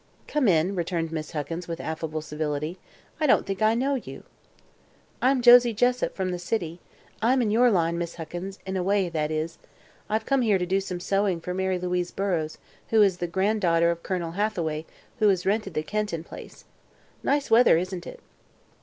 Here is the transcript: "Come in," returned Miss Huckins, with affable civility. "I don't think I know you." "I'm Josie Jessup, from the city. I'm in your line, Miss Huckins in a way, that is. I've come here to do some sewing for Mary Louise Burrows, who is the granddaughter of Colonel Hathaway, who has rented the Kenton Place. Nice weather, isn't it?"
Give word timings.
"Come 0.27 0.47
in," 0.47 0.73
returned 0.75 1.11
Miss 1.11 1.33
Huckins, 1.33 1.67
with 1.67 1.79
affable 1.79 2.23
civility. 2.23 2.79
"I 3.19 3.27
don't 3.27 3.45
think 3.45 3.61
I 3.61 3.75
know 3.75 3.93
you." 3.93 4.23
"I'm 5.21 5.43
Josie 5.43 5.75
Jessup, 5.75 6.15
from 6.15 6.31
the 6.31 6.39
city. 6.39 6.79
I'm 7.21 7.39
in 7.39 7.51
your 7.51 7.69
line, 7.69 7.99
Miss 7.99 8.15
Huckins 8.15 8.57
in 8.65 8.75
a 8.75 8.81
way, 8.81 9.09
that 9.09 9.29
is. 9.29 9.59
I've 10.09 10.25
come 10.25 10.41
here 10.41 10.57
to 10.57 10.65
do 10.65 10.81
some 10.81 10.99
sewing 10.99 11.39
for 11.39 11.53
Mary 11.53 11.77
Louise 11.77 12.09
Burrows, 12.09 12.57
who 12.89 13.03
is 13.03 13.19
the 13.19 13.27
granddaughter 13.27 13.91
of 13.91 14.01
Colonel 14.01 14.31
Hathaway, 14.31 14.87
who 15.19 15.27
has 15.29 15.45
rented 15.45 15.75
the 15.75 15.83
Kenton 15.83 16.23
Place. 16.23 16.65
Nice 17.21 17.51
weather, 17.51 17.77
isn't 17.77 18.07
it?" 18.07 18.21